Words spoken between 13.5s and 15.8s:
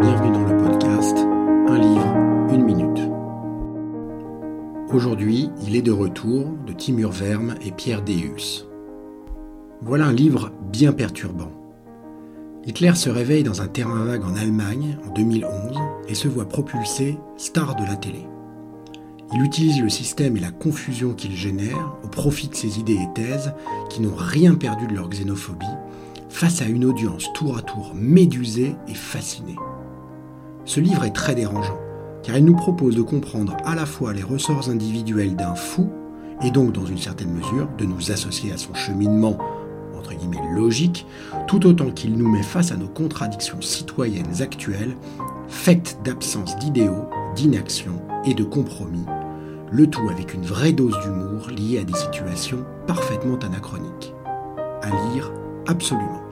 un terrain vague en Allemagne en 2011